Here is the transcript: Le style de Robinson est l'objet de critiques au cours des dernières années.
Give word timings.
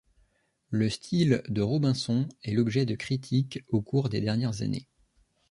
Le 0.71 0.89
style 0.89 1.43
de 1.47 1.61
Robinson 1.61 2.27
est 2.41 2.53
l'objet 2.53 2.87
de 2.87 2.95
critiques 2.95 3.63
au 3.67 3.83
cours 3.83 4.09
des 4.09 4.19
dernières 4.19 4.63
années. 4.63 4.87